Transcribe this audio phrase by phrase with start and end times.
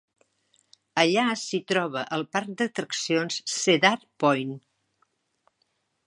[1.01, 4.55] Allà s'hi troba el parc d'atraccions Cedar Point.